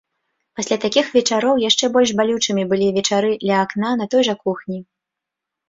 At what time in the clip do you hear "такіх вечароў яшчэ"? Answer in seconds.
0.85-1.85